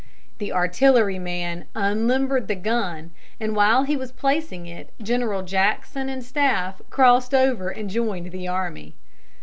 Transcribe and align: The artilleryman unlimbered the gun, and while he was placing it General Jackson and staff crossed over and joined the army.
The 0.39 0.51
artilleryman 0.51 1.65
unlimbered 1.75 2.47
the 2.47 2.55
gun, 2.55 3.11
and 3.39 3.55
while 3.55 3.83
he 3.83 3.95
was 3.95 4.11
placing 4.11 4.65
it 4.65 4.89
General 4.99 5.43
Jackson 5.43 6.09
and 6.09 6.23
staff 6.23 6.81
crossed 6.89 7.35
over 7.35 7.69
and 7.69 7.87
joined 7.87 8.31
the 8.31 8.47
army. 8.47 8.95